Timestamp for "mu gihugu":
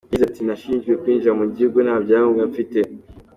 1.39-1.77